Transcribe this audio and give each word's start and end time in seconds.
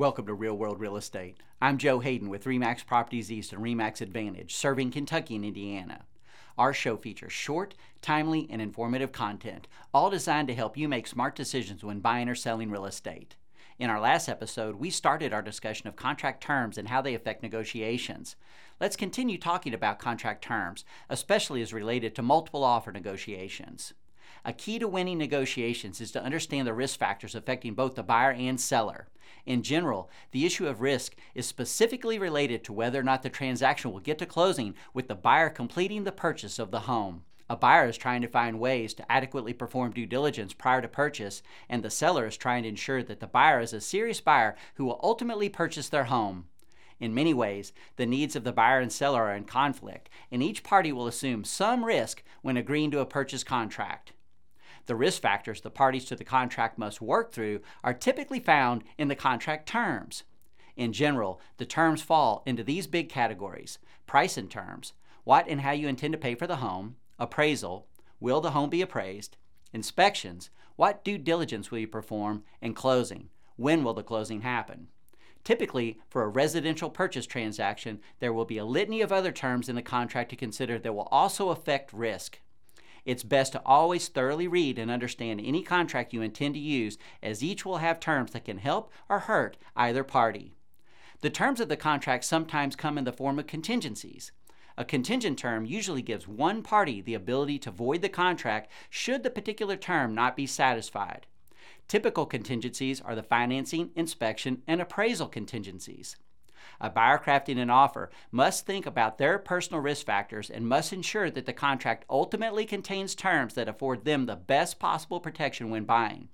Welcome 0.00 0.24
to 0.28 0.32
Real 0.32 0.56
World 0.56 0.80
Real 0.80 0.96
Estate. 0.96 1.42
I'm 1.60 1.76
Joe 1.76 2.00
Hayden 2.00 2.30
with 2.30 2.44
REMAX 2.44 2.86
Properties 2.86 3.30
East 3.30 3.52
and 3.52 3.62
REMAX 3.62 4.00
Advantage, 4.00 4.54
serving 4.54 4.92
Kentucky 4.92 5.36
and 5.36 5.44
Indiana. 5.44 6.06
Our 6.56 6.72
show 6.72 6.96
features 6.96 7.34
short, 7.34 7.74
timely, 8.00 8.48
and 8.48 8.62
informative 8.62 9.12
content, 9.12 9.68
all 9.92 10.08
designed 10.08 10.48
to 10.48 10.54
help 10.54 10.78
you 10.78 10.88
make 10.88 11.06
smart 11.06 11.36
decisions 11.36 11.84
when 11.84 12.00
buying 12.00 12.30
or 12.30 12.34
selling 12.34 12.70
real 12.70 12.86
estate. 12.86 13.36
In 13.78 13.90
our 13.90 14.00
last 14.00 14.26
episode, 14.26 14.76
we 14.76 14.88
started 14.88 15.34
our 15.34 15.42
discussion 15.42 15.86
of 15.86 15.96
contract 15.96 16.42
terms 16.42 16.78
and 16.78 16.88
how 16.88 17.02
they 17.02 17.14
affect 17.14 17.42
negotiations. 17.42 18.36
Let's 18.80 18.96
continue 18.96 19.36
talking 19.36 19.74
about 19.74 19.98
contract 19.98 20.42
terms, 20.42 20.82
especially 21.10 21.60
as 21.60 21.74
related 21.74 22.14
to 22.14 22.22
multiple 22.22 22.64
offer 22.64 22.90
negotiations. 22.90 23.92
A 24.44 24.54
key 24.54 24.78
to 24.78 24.88
winning 24.88 25.18
negotiations 25.18 26.00
is 26.00 26.10
to 26.12 26.22
understand 26.22 26.66
the 26.66 26.72
risk 26.72 26.98
factors 26.98 27.34
affecting 27.34 27.74
both 27.74 27.94
the 27.94 28.02
buyer 28.02 28.30
and 28.30 28.58
seller. 28.58 29.08
In 29.44 29.62
general, 29.62 30.10
the 30.30 30.46
issue 30.46 30.66
of 30.66 30.80
risk 30.80 31.14
is 31.34 31.46
specifically 31.46 32.18
related 32.18 32.64
to 32.64 32.72
whether 32.72 33.00
or 33.00 33.02
not 33.02 33.22
the 33.22 33.28
transaction 33.28 33.92
will 33.92 34.00
get 34.00 34.18
to 34.18 34.26
closing 34.26 34.74
with 34.94 35.08
the 35.08 35.14
buyer 35.14 35.50
completing 35.50 36.04
the 36.04 36.12
purchase 36.12 36.58
of 36.58 36.70
the 36.70 36.80
home. 36.80 37.24
A 37.50 37.56
buyer 37.56 37.88
is 37.88 37.98
trying 37.98 38.22
to 38.22 38.28
find 38.28 38.60
ways 38.60 38.94
to 38.94 39.12
adequately 39.12 39.52
perform 39.52 39.92
due 39.92 40.06
diligence 40.06 40.54
prior 40.54 40.80
to 40.80 40.88
purchase, 40.88 41.42
and 41.68 41.82
the 41.82 41.90
seller 41.90 42.26
is 42.26 42.36
trying 42.36 42.62
to 42.62 42.68
ensure 42.68 43.02
that 43.02 43.20
the 43.20 43.26
buyer 43.26 43.60
is 43.60 43.72
a 43.72 43.80
serious 43.80 44.20
buyer 44.20 44.56
who 44.76 44.84
will 44.84 45.00
ultimately 45.02 45.48
purchase 45.48 45.88
their 45.88 46.04
home. 46.04 46.46
In 47.00 47.14
many 47.14 47.34
ways, 47.34 47.72
the 47.96 48.06
needs 48.06 48.36
of 48.36 48.44
the 48.44 48.52
buyer 48.52 48.78
and 48.78 48.92
seller 48.92 49.24
are 49.24 49.34
in 49.34 49.44
conflict, 49.44 50.08
and 50.30 50.42
each 50.42 50.62
party 50.62 50.92
will 50.92 51.06
assume 51.06 51.44
some 51.44 51.84
risk 51.84 52.22
when 52.42 52.56
agreeing 52.56 52.90
to 52.92 53.00
a 53.00 53.06
purchase 53.06 53.42
contract. 53.42 54.12
The 54.86 54.96
risk 54.96 55.22
factors 55.22 55.60
the 55.60 55.70
parties 55.70 56.04
to 56.06 56.16
the 56.16 56.24
contract 56.24 56.78
must 56.78 57.00
work 57.00 57.32
through 57.32 57.60
are 57.84 57.94
typically 57.94 58.40
found 58.40 58.84
in 58.98 59.08
the 59.08 59.14
contract 59.14 59.68
terms. 59.68 60.24
In 60.76 60.92
general, 60.92 61.40
the 61.58 61.66
terms 61.66 62.02
fall 62.02 62.42
into 62.46 62.64
these 62.64 62.86
big 62.86 63.08
categories 63.08 63.78
price 64.06 64.36
and 64.36 64.50
terms, 64.50 64.92
what 65.24 65.46
and 65.48 65.60
how 65.60 65.70
you 65.70 65.86
intend 65.86 66.12
to 66.12 66.18
pay 66.18 66.34
for 66.34 66.46
the 66.46 66.56
home, 66.56 66.96
appraisal, 67.18 67.86
will 68.18 68.40
the 68.40 68.50
home 68.50 68.70
be 68.70 68.82
appraised, 68.82 69.36
inspections, 69.72 70.50
what 70.76 71.04
due 71.04 71.18
diligence 71.18 71.70
will 71.70 71.78
you 71.78 71.86
perform, 71.86 72.42
and 72.60 72.74
closing, 72.74 73.28
when 73.56 73.84
will 73.84 73.94
the 73.94 74.02
closing 74.02 74.40
happen. 74.40 74.88
Typically, 75.44 75.98
for 76.08 76.22
a 76.22 76.28
residential 76.28 76.90
purchase 76.90 77.26
transaction, 77.26 78.00
there 78.18 78.32
will 78.32 78.44
be 78.44 78.58
a 78.58 78.64
litany 78.64 79.00
of 79.00 79.12
other 79.12 79.32
terms 79.32 79.68
in 79.68 79.76
the 79.76 79.82
contract 79.82 80.30
to 80.30 80.36
consider 80.36 80.78
that 80.78 80.94
will 80.94 81.08
also 81.10 81.50
affect 81.50 81.92
risk. 81.92 82.40
It's 83.04 83.22
best 83.22 83.52
to 83.52 83.62
always 83.64 84.08
thoroughly 84.08 84.48
read 84.48 84.78
and 84.78 84.90
understand 84.90 85.40
any 85.42 85.62
contract 85.62 86.12
you 86.12 86.22
intend 86.22 86.54
to 86.54 86.60
use, 86.60 86.98
as 87.22 87.42
each 87.42 87.64
will 87.64 87.78
have 87.78 88.00
terms 88.00 88.32
that 88.32 88.44
can 88.44 88.58
help 88.58 88.92
or 89.08 89.20
hurt 89.20 89.56
either 89.76 90.04
party. 90.04 90.54
The 91.20 91.30
terms 91.30 91.60
of 91.60 91.68
the 91.68 91.76
contract 91.76 92.24
sometimes 92.24 92.76
come 92.76 92.96
in 92.96 93.04
the 93.04 93.12
form 93.12 93.38
of 93.38 93.46
contingencies. 93.46 94.32
A 94.78 94.84
contingent 94.84 95.38
term 95.38 95.66
usually 95.66 96.00
gives 96.00 96.26
one 96.26 96.62
party 96.62 97.02
the 97.02 97.14
ability 97.14 97.58
to 97.60 97.70
void 97.70 98.00
the 98.00 98.08
contract 98.08 98.70
should 98.88 99.22
the 99.22 99.30
particular 99.30 99.76
term 99.76 100.14
not 100.14 100.36
be 100.36 100.46
satisfied. 100.46 101.26
Typical 101.88 102.24
contingencies 102.24 103.00
are 103.00 103.14
the 103.14 103.22
financing, 103.22 103.90
inspection, 103.94 104.62
and 104.66 104.80
appraisal 104.80 105.28
contingencies. 105.28 106.16
A 106.80 106.90
buyer 106.90 107.18
crafting 107.18 107.58
an 107.58 107.70
offer 107.70 108.10
must 108.30 108.66
think 108.66 108.86
about 108.86 109.18
their 109.18 109.38
personal 109.38 109.80
risk 109.80 110.04
factors 110.04 110.50
and 110.50 110.68
must 110.68 110.92
ensure 110.92 111.30
that 111.30 111.46
the 111.46 111.52
contract 111.52 112.04
ultimately 112.10 112.66
contains 112.66 113.14
terms 113.14 113.54
that 113.54 113.68
afford 113.68 114.04
them 114.04 114.26
the 114.26 114.36
best 114.36 114.78
possible 114.78 115.20
protection 115.20 115.70
when 115.70 115.84
buying. 115.84 116.28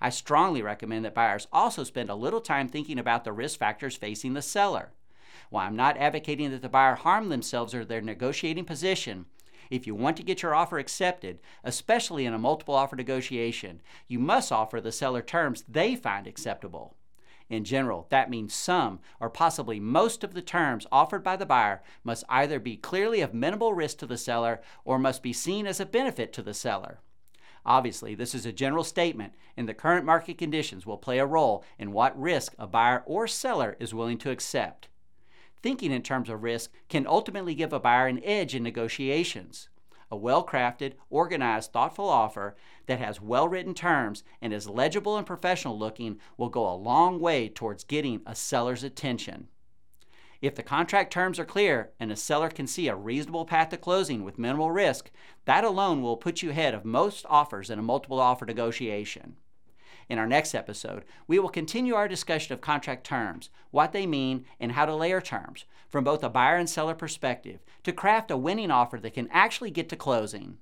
I 0.00 0.10
strongly 0.10 0.62
recommend 0.62 1.04
that 1.04 1.14
buyers 1.14 1.46
also 1.52 1.84
spend 1.84 2.10
a 2.10 2.14
little 2.14 2.40
time 2.40 2.68
thinking 2.68 2.98
about 2.98 3.24
the 3.24 3.32
risk 3.32 3.58
factors 3.58 3.96
facing 3.96 4.34
the 4.34 4.42
seller. 4.42 4.92
While 5.50 5.66
I'm 5.66 5.76
not 5.76 5.96
advocating 5.98 6.50
that 6.50 6.62
the 6.62 6.68
buyer 6.68 6.94
harm 6.94 7.28
themselves 7.28 7.74
or 7.74 7.84
their 7.84 8.00
negotiating 8.00 8.64
position, 8.64 9.26
if 9.70 9.86
you 9.86 9.94
want 9.94 10.16
to 10.18 10.22
get 10.22 10.42
your 10.42 10.54
offer 10.54 10.78
accepted, 10.78 11.40
especially 11.62 12.26
in 12.26 12.34
a 12.34 12.38
multiple 12.38 12.74
offer 12.74 12.96
negotiation, 12.96 13.80
you 14.08 14.18
must 14.18 14.52
offer 14.52 14.80
the 14.80 14.92
seller 14.92 15.22
terms 15.22 15.64
they 15.68 15.96
find 15.96 16.26
acceptable. 16.26 16.96
In 17.50 17.64
general, 17.64 18.06
that 18.08 18.30
means 18.30 18.54
some 18.54 19.00
or 19.20 19.28
possibly 19.28 19.78
most 19.78 20.24
of 20.24 20.34
the 20.34 20.42
terms 20.42 20.86
offered 20.90 21.22
by 21.22 21.36
the 21.36 21.46
buyer 21.46 21.82
must 22.02 22.24
either 22.28 22.58
be 22.58 22.76
clearly 22.76 23.20
of 23.20 23.34
minimal 23.34 23.74
risk 23.74 23.98
to 23.98 24.06
the 24.06 24.16
seller 24.16 24.62
or 24.84 24.98
must 24.98 25.22
be 25.22 25.32
seen 25.32 25.66
as 25.66 25.78
a 25.78 25.86
benefit 25.86 26.32
to 26.32 26.42
the 26.42 26.54
seller. 26.54 27.00
Obviously, 27.66 28.14
this 28.14 28.34
is 28.34 28.44
a 28.44 28.52
general 28.52 28.84
statement, 28.84 29.32
and 29.56 29.68
the 29.68 29.74
current 29.74 30.04
market 30.04 30.36
conditions 30.36 30.84
will 30.84 30.98
play 30.98 31.18
a 31.18 31.26
role 31.26 31.64
in 31.78 31.92
what 31.92 32.18
risk 32.20 32.54
a 32.58 32.66
buyer 32.66 33.02
or 33.06 33.26
seller 33.26 33.76
is 33.80 33.94
willing 33.94 34.18
to 34.18 34.30
accept. 34.30 34.88
Thinking 35.62 35.92
in 35.92 36.02
terms 36.02 36.28
of 36.28 36.42
risk 36.42 36.70
can 36.88 37.06
ultimately 37.06 37.54
give 37.54 37.72
a 37.72 37.80
buyer 37.80 38.06
an 38.06 38.22
edge 38.22 38.54
in 38.54 38.62
negotiations. 38.62 39.68
A 40.14 40.16
well 40.16 40.46
crafted, 40.46 40.92
organized, 41.10 41.72
thoughtful 41.72 42.08
offer 42.08 42.54
that 42.86 43.00
has 43.00 43.20
well 43.20 43.48
written 43.48 43.74
terms 43.74 44.22
and 44.40 44.52
is 44.52 44.68
legible 44.68 45.16
and 45.16 45.26
professional 45.26 45.76
looking 45.76 46.20
will 46.36 46.50
go 46.50 46.72
a 46.72 46.76
long 46.76 47.18
way 47.18 47.48
towards 47.48 47.82
getting 47.82 48.22
a 48.24 48.36
seller's 48.36 48.84
attention. 48.84 49.48
If 50.40 50.54
the 50.54 50.62
contract 50.62 51.12
terms 51.12 51.40
are 51.40 51.44
clear 51.44 51.90
and 51.98 52.12
a 52.12 52.16
seller 52.16 52.48
can 52.48 52.68
see 52.68 52.86
a 52.86 52.94
reasonable 52.94 53.44
path 53.44 53.70
to 53.70 53.76
closing 53.76 54.22
with 54.22 54.38
minimal 54.38 54.70
risk, 54.70 55.10
that 55.46 55.64
alone 55.64 56.00
will 56.00 56.16
put 56.16 56.42
you 56.42 56.50
ahead 56.50 56.74
of 56.74 56.84
most 56.84 57.26
offers 57.28 57.68
in 57.68 57.80
a 57.80 57.82
multiple 57.82 58.20
offer 58.20 58.46
negotiation. 58.46 59.34
In 60.08 60.18
our 60.18 60.26
next 60.26 60.54
episode, 60.54 61.04
we 61.26 61.38
will 61.38 61.48
continue 61.48 61.94
our 61.94 62.08
discussion 62.08 62.52
of 62.52 62.60
contract 62.60 63.04
terms, 63.04 63.50
what 63.70 63.92
they 63.92 64.06
mean, 64.06 64.44
and 64.60 64.72
how 64.72 64.84
to 64.86 64.94
layer 64.94 65.20
terms 65.20 65.64
from 65.88 66.04
both 66.04 66.22
a 66.22 66.28
buyer 66.28 66.56
and 66.56 66.68
seller 66.68 66.94
perspective 66.94 67.60
to 67.84 67.92
craft 67.92 68.30
a 68.30 68.36
winning 68.36 68.70
offer 68.70 68.98
that 68.98 69.14
can 69.14 69.28
actually 69.30 69.70
get 69.70 69.88
to 69.88 69.96
closing. 69.96 70.58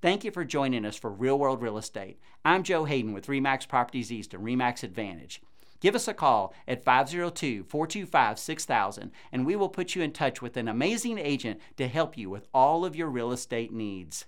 Thank 0.00 0.24
you 0.24 0.30
for 0.30 0.44
joining 0.44 0.84
us 0.84 0.96
for 0.96 1.10
Real 1.10 1.38
World 1.38 1.62
Real 1.62 1.78
Estate. 1.78 2.18
I'm 2.44 2.62
Joe 2.62 2.84
Hayden 2.84 3.12
with 3.12 3.28
REMAX 3.28 3.68
Properties 3.68 4.10
East 4.10 4.34
and 4.34 4.44
REMAX 4.44 4.82
Advantage. 4.82 5.40
Give 5.80 5.94
us 5.96 6.06
a 6.06 6.14
call 6.14 6.54
at 6.68 6.84
502 6.84 7.64
425 7.64 8.38
6000 8.38 9.10
and 9.32 9.44
we 9.44 9.56
will 9.56 9.68
put 9.68 9.96
you 9.96 10.02
in 10.02 10.12
touch 10.12 10.40
with 10.40 10.56
an 10.56 10.68
amazing 10.68 11.18
agent 11.18 11.60
to 11.76 11.88
help 11.88 12.16
you 12.16 12.30
with 12.30 12.46
all 12.54 12.84
of 12.84 12.94
your 12.94 13.08
real 13.08 13.32
estate 13.32 13.72
needs. 13.72 14.26